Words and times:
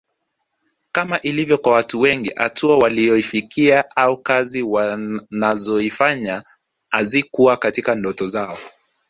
Kama 0.91 1.19
ilivyo 1.19 1.57
kwa 1.57 1.71
watu 1.73 1.99
wengi 1.99 2.33
hatua 2.35 2.77
waliyoifikia 2.77 3.95
au 3.95 4.17
kazi 4.21 4.61
wanazoifanya 4.61 6.43
hazikuwa 6.89 7.57
katika 7.57 7.95
ndoto 7.95 8.27
zao 8.27 8.57